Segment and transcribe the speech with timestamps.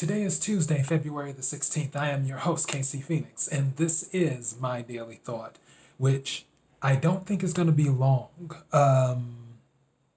[0.00, 1.94] Today is Tuesday, February the 16th.
[1.94, 5.56] I am your host, Casey Phoenix, and this is my daily thought,
[5.98, 6.46] which
[6.80, 8.50] I don't think is going to be long.
[8.72, 9.58] Um,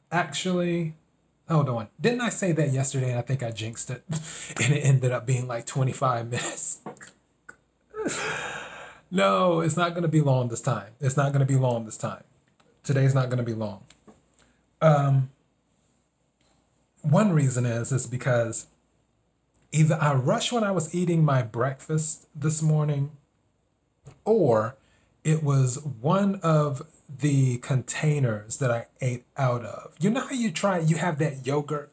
[0.09, 0.93] actually,
[1.49, 1.89] hold on.
[1.99, 4.03] Didn't I say that yesterday and I think I jinxed it?
[4.63, 6.79] and it ended up being like 25 minutes.
[9.11, 10.93] no, it's not going to be long this time.
[11.01, 12.23] It's not going to be long this time.
[12.85, 13.83] Today's not going to be long.
[14.81, 15.29] Um,
[17.01, 18.67] one reason is is because
[19.73, 23.11] either I rushed when I was eating my breakfast this morning,
[24.23, 24.75] or
[25.23, 29.95] it was one of the containers that I ate out of.
[29.99, 31.91] You know how you try you have that yogurt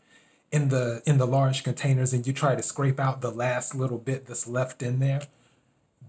[0.53, 3.99] in the in the large containers and you try to scrape out the last little
[3.99, 5.23] bit that's left in there?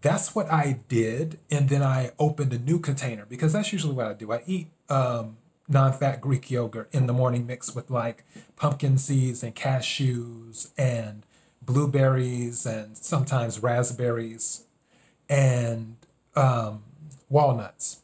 [0.01, 4.07] That's what I did and then I opened a new container because that's usually what
[4.07, 4.31] I do.
[4.31, 8.23] I eat um, non-fat Greek yogurt in the morning mixed with like
[8.55, 11.23] pumpkin seeds and cashews and
[11.61, 14.65] blueberries and sometimes raspberries
[15.29, 15.95] and
[16.35, 16.83] um,
[17.29, 18.01] walnuts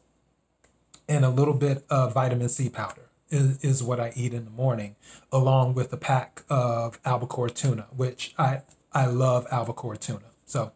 [1.10, 4.52] and a little bit of vitamin C powder is, is what I eat in the
[4.52, 4.96] morning,
[5.32, 8.62] along with a pack of albacore tuna, which I
[8.94, 10.26] I love albacore tuna.
[10.46, 10.72] So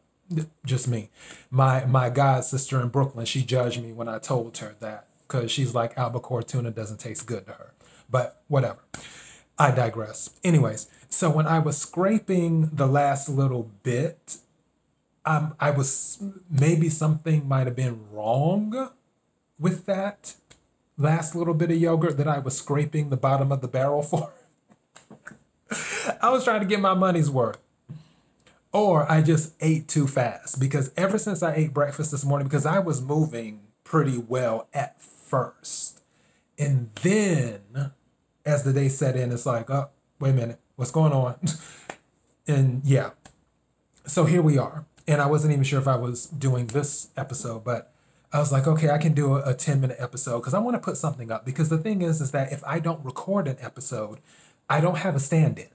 [0.66, 1.09] just me.
[1.50, 5.52] My my god sister in Brooklyn, she judged me when I told her that because
[5.52, 7.74] she's like albacore tuna doesn't taste good to her.
[8.09, 8.80] But whatever.
[9.58, 10.32] I digress.
[10.44, 14.38] Anyways, so when I was scraping the last little bit,
[15.26, 18.92] um, I was maybe something might have been wrong
[19.59, 20.36] with that
[20.98, 24.31] last little bit of yogurt that I was scraping the bottom of the barrel for.
[26.22, 27.59] I was trying to get my money's worth.
[28.72, 32.66] Or I just ate too fast because ever since I ate breakfast this morning, because
[32.66, 36.02] I was moving pretty well at first.
[36.58, 37.92] And then
[38.46, 39.90] as the day set in, it's like, oh,
[40.22, 41.36] wait a minute, what's going on?
[42.48, 43.12] and yeah.
[44.08, 44.86] So here we are.
[45.08, 47.94] And I wasn't even sure if I was doing this episode, but
[48.34, 50.74] I was like, okay, I can do a, a 10 minute episode because I want
[50.74, 51.46] to put something up.
[51.46, 54.22] Because the thing is, is that if I don't record an episode,
[54.68, 55.68] I don't have a stand in.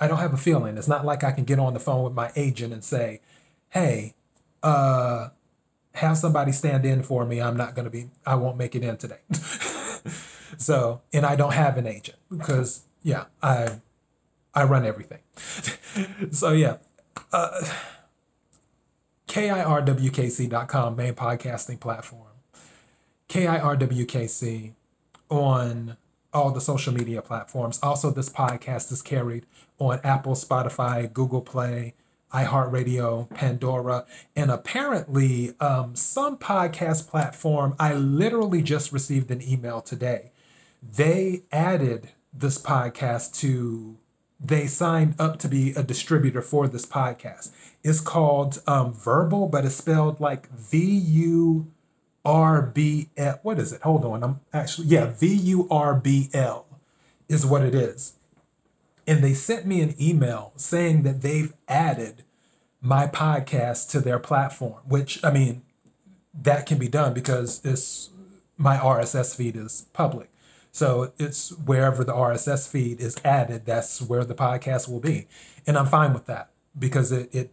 [0.00, 0.78] I don't have a feeling.
[0.78, 3.20] It's not like I can get on the phone with my agent and say,
[3.68, 4.14] hey,
[4.62, 5.28] uh,
[5.92, 7.38] have somebody stand in for me.
[7.38, 9.20] I'm not going to be, I won't make it in today.
[10.56, 13.80] so, and I don't have an agent because, yeah, I,
[14.54, 15.20] I run everything.
[16.30, 16.76] so, yeah.
[17.32, 17.60] Uh,
[19.28, 22.28] KIRWKC.com, main podcasting platform.
[23.28, 24.74] KIRWKC
[25.28, 25.96] on
[26.32, 27.78] all the social media platforms.
[27.82, 29.46] Also, this podcast is carried
[29.78, 31.94] on Apple, Spotify, Google Play,
[32.32, 34.04] iHeartRadio, Pandora,
[34.34, 37.74] and apparently um, some podcast platform.
[37.78, 40.32] I literally just received an email today.
[40.82, 43.96] They added this podcast to
[44.40, 47.50] they signed up to be a distributor for this podcast.
[47.82, 51.72] It's called um, Verbal, but it's spelled like V U
[52.24, 53.38] R B L.
[53.42, 53.82] What is it?
[53.82, 54.24] Hold on.
[54.24, 56.66] I'm actually, yeah, V U R B L
[57.28, 58.14] is what it is.
[59.06, 62.24] And they sent me an email saying that they've added
[62.80, 65.62] my podcast to their platform, which, I mean,
[66.34, 68.10] that can be done because it's
[68.56, 70.30] my RSS feed is public.
[70.74, 75.28] So it's wherever the RSS feed is added, that's where the podcast will be.
[75.68, 77.52] And I'm fine with that because it it,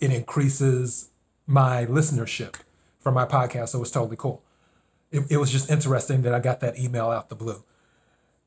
[0.00, 1.10] it increases
[1.46, 2.54] my listenership
[2.98, 3.68] for my podcast.
[3.68, 4.42] So it's totally cool.
[5.10, 7.62] It, it was just interesting that I got that email out the blue.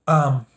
[0.08, 0.47] Um,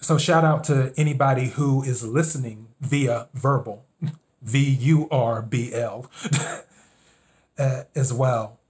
[0.00, 3.80] so shout out to anybody who is listening via Vurbl,
[4.42, 6.08] V U R B L,
[7.58, 8.60] uh, as well.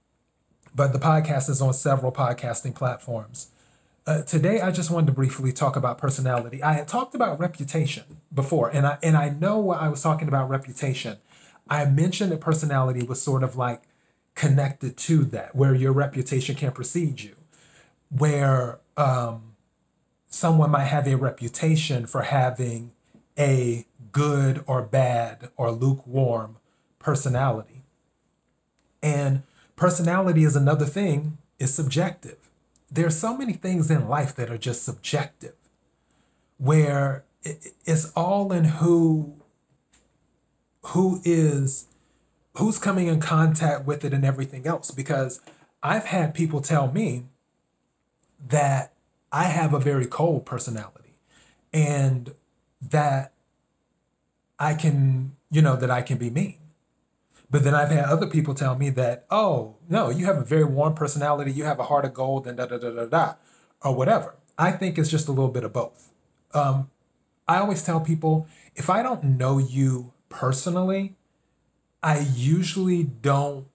[0.73, 3.51] But the podcast is on several podcasting platforms.
[4.05, 6.61] Uh, today, I just wanted to briefly talk about personality.
[6.61, 8.03] I had talked about reputation
[8.33, 11.17] before, and I and I know what I was talking about reputation.
[11.69, 13.83] I mentioned that personality was sort of like
[14.35, 17.35] connected to that, where your reputation can precede you,
[18.09, 19.53] where um,
[20.27, 22.91] someone might have a reputation for having
[23.39, 26.57] a good or bad or lukewarm
[26.99, 27.83] personality,
[29.01, 29.43] and
[29.77, 32.49] personality is another thing is subjective
[32.93, 35.55] there's so many things in life that are just subjective,
[36.57, 39.33] where it's all in who
[40.87, 41.87] who is
[42.57, 45.41] who's coming in contact with it and everything else because
[45.81, 47.25] I've had people tell me
[48.47, 48.93] that
[49.31, 51.17] I have a very cold personality
[51.73, 52.35] and
[52.81, 53.33] that
[54.59, 56.57] I can, you know, that I can be mean.
[57.53, 60.63] But then I've had other people tell me that, oh, no, you have a very
[60.63, 63.33] warm personality, you have a heart of gold, and da da da da da,
[63.83, 64.33] or whatever.
[64.57, 66.09] I think it's just a little bit of both.
[66.55, 66.89] Um,
[67.47, 71.13] I always tell people if I don't know you personally,
[72.01, 73.67] I usually don't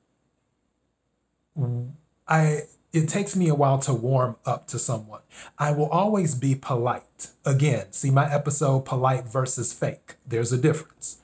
[2.26, 5.20] I it takes me a while to warm up to someone.
[5.56, 7.28] I will always be polite.
[7.44, 10.14] Again, see my episode polite versus fake.
[10.26, 11.19] There's a difference.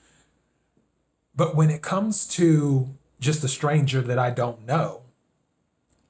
[1.35, 5.03] But when it comes to just a stranger that I don't know,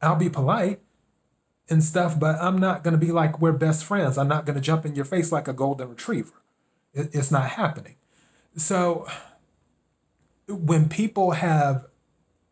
[0.01, 0.79] I'll be polite
[1.69, 4.17] and stuff, but I'm not going to be like we're best friends.
[4.17, 6.33] I'm not going to jump in your face like a golden retriever.
[6.93, 7.95] It's not happening.
[8.55, 9.07] So
[10.47, 11.85] when people have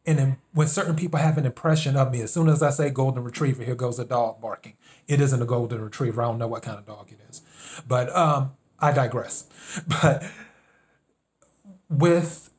[0.06, 3.24] and when certain people have an impression of me, as soon as I say golden
[3.24, 4.74] retriever, here goes a dog barking.
[5.08, 6.22] It isn't a golden retriever.
[6.22, 7.42] I don't know what kind of dog it is,
[7.88, 9.48] but um, I digress.
[9.88, 10.30] But
[11.90, 12.50] with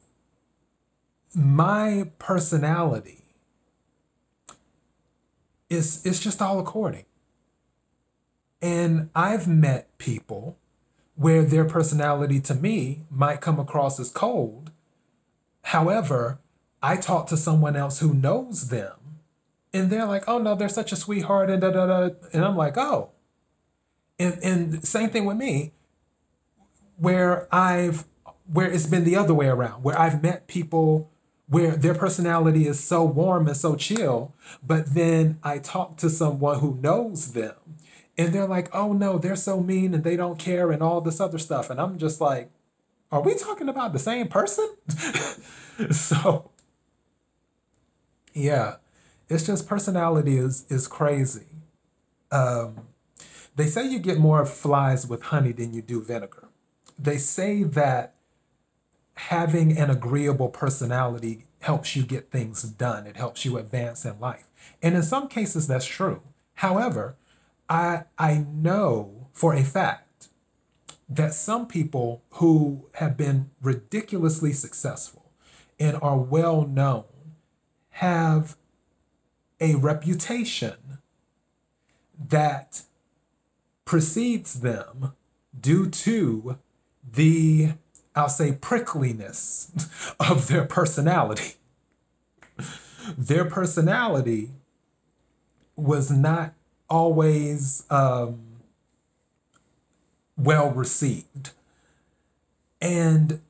[1.35, 3.25] my personality,
[5.69, 7.05] is it's just all according.
[8.63, 10.57] And I've met people
[11.17, 14.71] where their personality to me might come across as cold.
[15.63, 16.39] However,
[16.83, 19.21] I talk to someone else who knows them,
[19.73, 22.57] and they're like, "Oh no, they're such a sweetheart," and da da da, and I'm
[22.57, 23.11] like, "Oh."
[24.19, 25.73] And and same thing with me,
[26.97, 28.05] where I've
[28.53, 31.11] where it's been the other way around, where I've met people
[31.47, 34.35] where their personality is so warm and so chill,
[34.67, 37.55] but then I talk to someone who knows them,
[38.17, 41.21] and they're like, "Oh no, they're so mean and they don't care and all this
[41.21, 42.51] other stuff," and I'm just like,
[43.13, 44.69] "Are we talking about the same person?"
[45.91, 46.51] so
[48.35, 48.77] yeah,
[49.29, 51.47] it's just personality is is crazy.
[52.31, 52.89] Um,
[53.57, 56.49] they say you get more flies with honey than you do vinegar.
[56.99, 58.15] They say that
[59.15, 63.07] having an agreeable personality helps you get things done.
[63.07, 64.49] It helps you advance in life.
[64.83, 66.23] And in some cases that's true.
[66.55, 67.17] However,
[67.69, 70.29] I I know for a fact
[71.09, 75.31] that some people who have been ridiculously successful
[75.79, 77.05] and are well known
[77.91, 78.57] have
[79.61, 80.99] a reputation
[82.19, 82.83] that
[83.85, 85.13] precedes them
[85.59, 86.59] due to
[87.09, 87.75] the,
[88.15, 89.71] I'll say, prickliness
[90.21, 91.55] of their personality.
[93.19, 94.51] Their personality
[95.77, 96.55] was not
[96.89, 98.41] always um,
[100.37, 101.51] well received.
[102.81, 103.41] And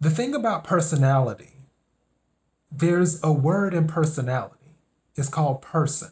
[0.00, 1.52] the thing about personality,
[2.70, 4.54] there's a word in personality.
[5.16, 6.10] It's called person.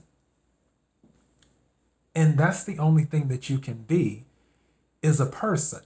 [2.14, 4.24] And that's the only thing that you can be
[5.04, 5.82] is a person.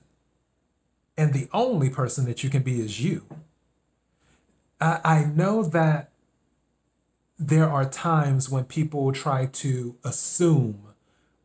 [1.17, 3.26] And the only person that you can be is you.
[4.81, 6.12] I, I know that
[7.38, 10.94] there are times when people try to assume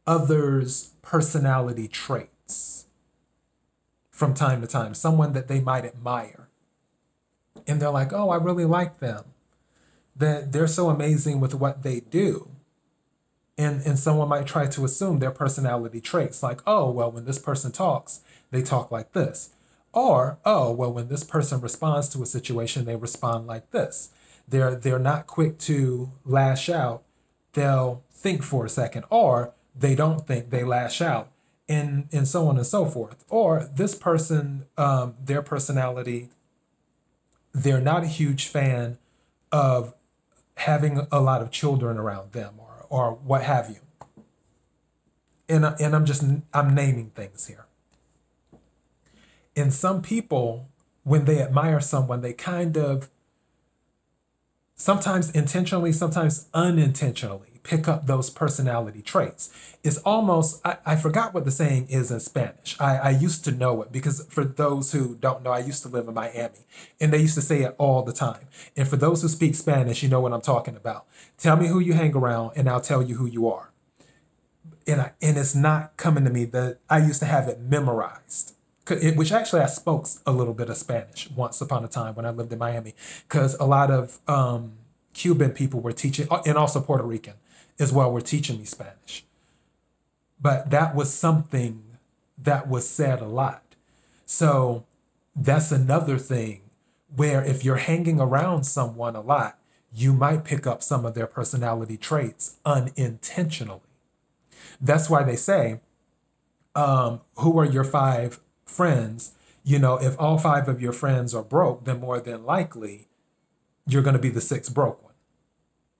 [0.06, 2.86] others' personality traits
[4.12, 6.50] from time to time, someone that they might admire.
[7.66, 9.25] And they're like, oh, I really like them.
[10.16, 12.53] That they're so amazing with what they do.
[13.58, 17.38] And, and someone might try to assume their personality traits, like, oh, well, when this
[17.38, 19.52] person talks, they talk like this.
[19.94, 24.10] Or, oh, well, when this person responds to a situation, they respond like this.
[24.48, 27.04] They're they're not quick to lash out.
[27.54, 31.32] They'll think for a second, or they don't think, they lash out
[31.70, 33.24] and and so on and so forth.
[33.30, 36.30] Or this person, um, their personality,
[37.54, 38.98] they're not a huge fan
[39.51, 39.94] of
[40.58, 42.56] having a lot of children around them,
[42.94, 43.80] or what have you.
[45.50, 46.24] And and I'm just
[46.54, 47.66] I'm naming things here.
[49.56, 50.70] And some people,
[51.04, 53.10] when they admire someone, they kind of
[54.76, 59.50] sometimes intentionally, sometimes unintentionally pick up those personality traits.
[59.84, 62.79] It's almost, I, I forgot what the saying is in Spanish.
[62.79, 65.89] I, I used to know it because for those who don't know, I used to
[65.89, 66.65] live in Miami
[67.00, 68.48] and they used to say it all the time.
[68.75, 71.05] And for those who speak Spanish, you know what I'm talking about.
[71.38, 73.72] Tell me who you hang around and I'll tell you who you are.
[74.86, 78.55] And, I, and it's not coming to me that I used to have it memorized.
[79.15, 82.32] which actually I spoke a little bit of Spanish once upon a time when I
[82.32, 82.96] lived in Miami,
[83.27, 84.74] because a lot of um,
[85.13, 87.36] Cuban people were teaching, and also Puerto Rican
[87.79, 89.25] as well were teaching me Spanish.
[90.41, 91.84] But that was something
[92.38, 93.63] that was said a lot.
[94.25, 94.86] So
[95.36, 96.62] that's another thing
[97.15, 99.60] where if you're hanging around someone a lot,
[99.93, 103.82] you might pick up some of their personality traits unintentionally.
[104.82, 105.79] That's why they say,
[106.75, 109.34] um, who are your five friends?
[109.63, 113.08] You know, if all five of your friends are broke, then more than likely
[113.88, 115.13] you're going to be the sixth broke one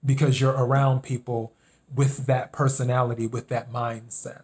[0.04, 1.52] because you're around people
[1.94, 4.42] with that personality, with that mindset.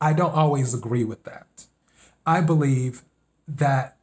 [0.00, 1.66] I don't always agree with that.
[2.26, 3.02] I believe
[3.48, 3.96] that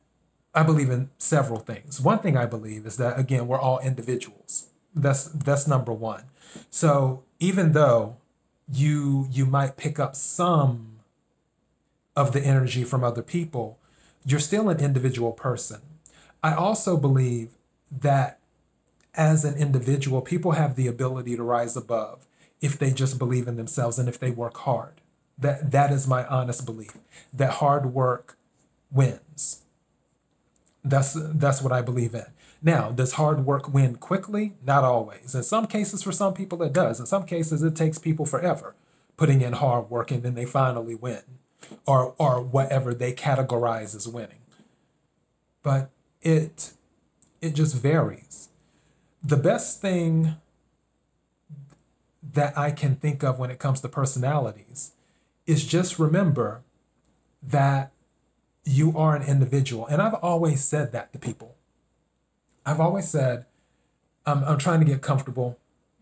[0.55, 1.99] I believe in several things.
[1.99, 4.69] One thing I believe is that again, we're all individuals.
[4.95, 6.23] That's that's number 1.
[6.69, 8.17] So, even though
[8.71, 10.99] you you might pick up some
[12.15, 13.79] of the energy from other people,
[14.25, 15.81] you're still an individual person.
[16.43, 17.57] I also believe
[18.01, 18.39] that
[19.15, 22.25] as an individual, people have the ability to rise above
[22.61, 25.01] if they just believe in themselves and if they work hard.
[25.37, 26.97] That that is my honest belief.
[27.33, 28.37] That hard work
[28.91, 29.63] wins.
[30.83, 32.25] That's that's what I believe in.
[32.61, 34.53] Now, does hard work win quickly?
[34.65, 35.35] Not always.
[35.35, 36.99] In some cases, for some people, it does.
[36.99, 38.73] In some cases, it takes people forever
[39.17, 41.21] putting in hard work and then they finally win,
[41.85, 44.41] or or whatever they categorize as winning.
[45.61, 45.89] But
[46.21, 46.73] it
[47.43, 48.49] it just varies.
[49.21, 50.35] The best thing
[52.31, 54.93] that I can think of when it comes to personalities
[55.45, 56.61] is just remember
[57.41, 57.91] that
[58.63, 59.85] you are an individual.
[59.87, 61.55] And I've always said that to people.
[62.65, 63.45] I've always said,
[64.25, 65.59] I'm, I'm trying to get comfortable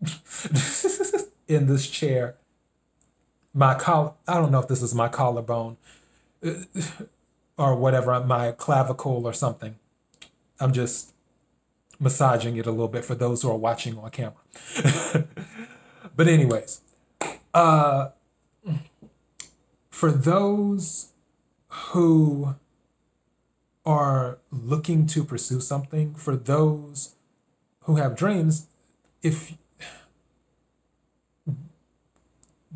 [1.48, 2.36] in this chair.
[3.52, 5.76] My collar, I don't know if this is my collarbone
[6.46, 6.52] uh,
[7.58, 9.74] or whatever, my clavicle or something.
[10.60, 11.11] I'm just
[12.02, 14.34] massaging it a little bit for those who are watching on camera.
[16.16, 16.80] but, anyways,
[17.54, 18.08] uh,
[19.88, 21.12] for those
[21.68, 22.56] who
[23.86, 27.14] are looking to pursue something, for those
[27.82, 28.66] who have dreams,
[29.22, 29.54] if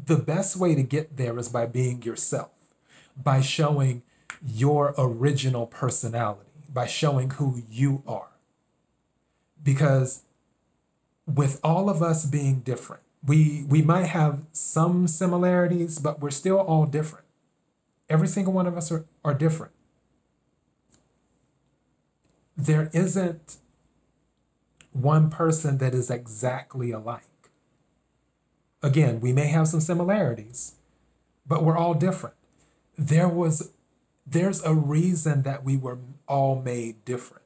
[0.06, 2.50] the best way to get there is by being yourself,
[3.20, 4.02] by showing
[4.44, 8.28] your original personality, by showing who you are.
[9.66, 10.22] Because
[11.26, 16.58] with all of us being different, we we might have some similarities, but we're still
[16.58, 17.24] all different.
[18.08, 19.72] Every single one of us are, are different.
[22.56, 23.56] There isn't
[24.92, 27.24] one person that is exactly alike.
[28.84, 30.76] Again, we may have some similarities,
[31.44, 32.36] but we're all different.
[32.96, 33.72] There was
[34.24, 37.45] there's a reason that we were all made different.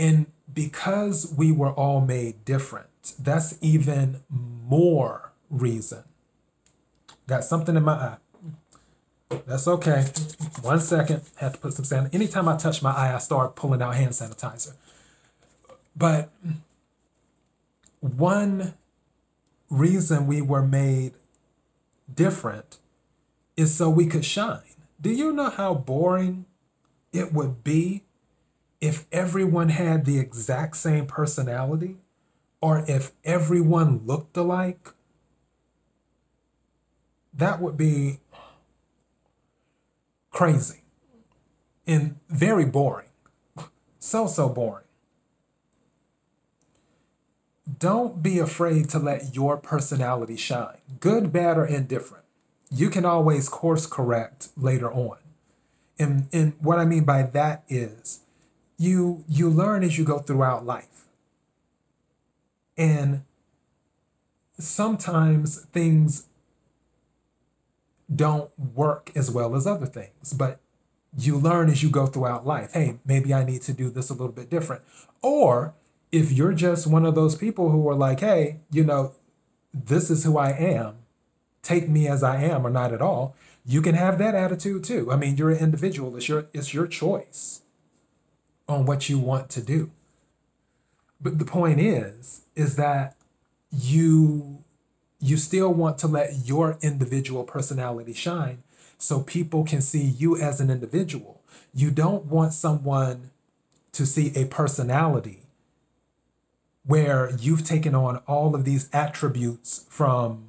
[0.00, 2.86] And because we were all made different,
[3.18, 6.04] that's even more reason.
[7.26, 8.16] Got something in my eye.
[9.46, 10.06] That's okay.
[10.62, 11.20] One second.
[11.36, 12.14] Had to put some sand.
[12.14, 14.72] Anytime I touch my eye, I start pulling out hand sanitizer.
[15.94, 16.30] But
[18.00, 18.72] one
[19.68, 21.12] reason we were made
[22.12, 22.78] different
[23.54, 24.62] is so we could shine.
[24.98, 26.46] Do you know how boring
[27.12, 28.04] it would be
[28.80, 31.96] if everyone had the exact same personality?
[32.60, 34.90] or if everyone looked alike,
[37.32, 38.20] that would be
[40.30, 40.82] crazy
[41.86, 43.08] and very boring.
[43.98, 44.84] So, so boring.
[47.78, 52.24] Don't be afraid to let your personality shine, good, bad, or indifferent.
[52.70, 55.18] You can always course correct later on.
[55.98, 58.20] And, and what I mean by that is
[58.80, 61.04] you you learn as you go throughout life.
[62.78, 63.24] And
[64.58, 66.28] sometimes things
[68.12, 70.60] don't work as well as other things, but
[71.16, 72.72] you learn as you go throughout life.
[72.72, 74.80] Hey, maybe I need to do this a little bit different.
[75.20, 75.74] Or
[76.10, 79.12] if you're just one of those people who are like, hey, you know,
[79.74, 80.94] this is who I am,
[81.62, 85.12] take me as I am or not at all, you can have that attitude too.
[85.12, 87.60] I mean, you're an individual, it's your it's your choice
[88.70, 89.90] on what you want to do.
[91.20, 93.16] But the point is, is that
[93.70, 94.64] you
[95.22, 98.62] you still want to let your individual personality shine
[98.96, 101.42] so people can see you as an individual.
[101.74, 103.30] You don't want someone
[103.92, 105.42] to see a personality
[106.86, 110.48] where you've taken on all of these attributes from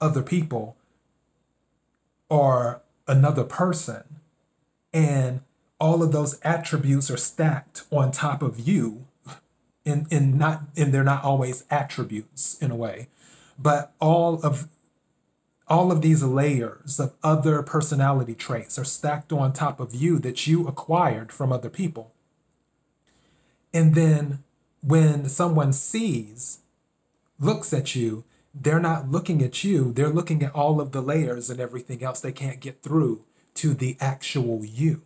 [0.00, 0.76] other people
[2.28, 4.04] or another person
[4.92, 5.40] and
[5.80, 9.06] all of those attributes are stacked on top of you
[9.86, 13.08] and, and not and they're not always attributes in a way
[13.58, 14.68] but all of
[15.68, 20.46] all of these layers of other personality traits are stacked on top of you that
[20.46, 22.14] you acquired from other people.
[23.72, 24.42] And then
[24.80, 26.60] when someone sees
[27.38, 31.50] looks at you they're not looking at you they're looking at all of the layers
[31.50, 35.02] and everything else they can't get through to the actual you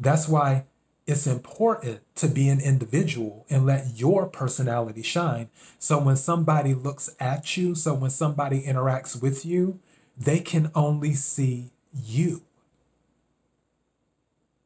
[0.00, 0.64] that's why
[1.06, 5.50] it's important to be an individual and let your personality shine.
[5.78, 9.78] So when somebody looks at you, so when somebody interacts with you,
[10.16, 12.42] they can only see you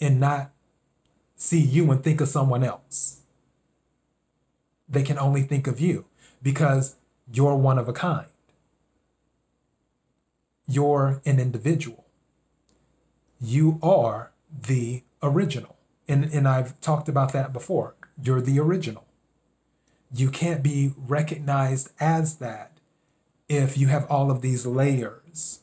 [0.01, 0.51] and not
[1.37, 3.23] see you and think of someone else.
[4.89, 6.05] They can only think of you
[6.43, 6.97] because
[7.33, 8.27] you're one of a kind.
[10.67, 12.05] You're an individual.
[13.41, 15.77] You are the original.
[16.07, 17.95] And, and I've talked about that before.
[18.23, 19.05] You're the original.
[20.15, 22.73] You can't be recognized as that
[23.49, 25.61] if you have all of these layers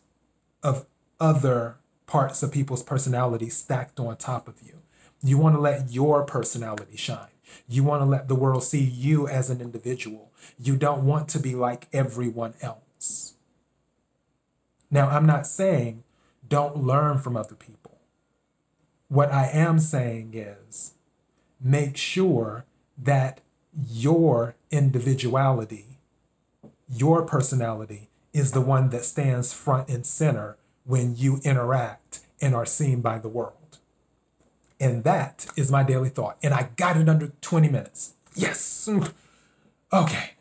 [0.61, 0.85] of
[1.19, 4.79] other parts of people's personality stacked on top of you.
[5.23, 7.27] You want to let your personality shine.
[7.67, 10.31] You want to let the world see you as an individual.
[10.59, 13.33] You don't want to be like everyone else.
[14.89, 16.03] Now, I'm not saying
[16.47, 17.90] don't learn from other people.
[19.11, 20.93] What I am saying is
[21.59, 22.63] make sure
[22.97, 23.41] that
[23.89, 25.97] your individuality,
[26.87, 32.65] your personality, is the one that stands front and center when you interact and are
[32.65, 33.79] seen by the world.
[34.79, 36.37] And that is my daily thought.
[36.41, 38.13] And I got it under 20 minutes.
[38.33, 38.87] Yes.
[39.91, 40.31] Okay.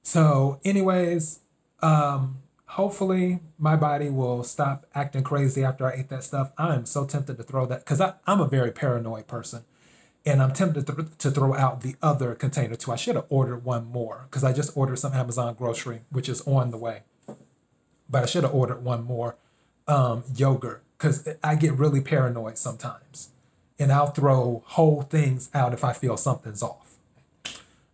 [0.00, 1.40] So, anyways,
[1.82, 6.52] um, hopefully my body will stop acting crazy after I ate that stuff.
[6.58, 9.64] I'm so tempted to throw that because I'm a very paranoid person.
[10.26, 12.92] And I'm tempted to, to throw out the other container too.
[12.92, 16.42] I should have ordered one more because I just ordered some Amazon grocery, which is
[16.42, 17.02] on the way.
[18.10, 19.36] But I should have ordered one more
[19.86, 23.30] um, yogurt because I get really paranoid sometimes.
[23.78, 26.87] And I'll throw whole things out if I feel something's off.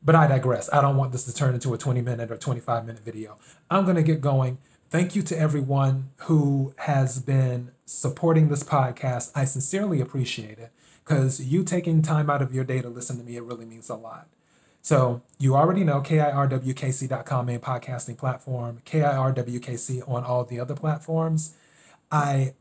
[0.04, 0.68] But I digress.
[0.72, 3.38] I don't want this to turn into a 20 minute or 25 minute video.
[3.70, 4.58] I'm going to get going.
[4.90, 9.32] Thank you to everyone who has been supporting this podcast.
[9.34, 10.70] I sincerely appreciate it
[11.04, 13.88] because you taking time out of your day to listen to me, it really means
[13.88, 14.28] a lot.
[14.82, 21.56] So you already know KIRWKC.com main podcasting platform, KIRWKC on all the other platforms.
[22.12, 22.54] I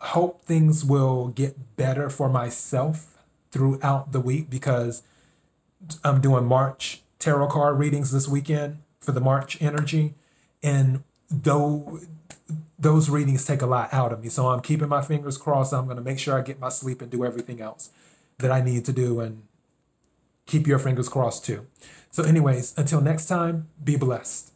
[0.00, 3.18] hope things will get better for myself
[3.50, 5.02] throughout the week because
[6.04, 10.14] I'm doing March tarot card readings this weekend for the March energy.
[10.62, 12.00] And though
[12.78, 14.28] those readings take a lot out of me.
[14.28, 15.74] So I'm keeping my fingers crossed.
[15.74, 17.90] I'm going to make sure I get my sleep and do everything else
[18.38, 19.42] that I need to do and
[20.46, 21.66] keep your fingers crossed too.
[22.10, 24.52] So, anyways, until next time, be blessed.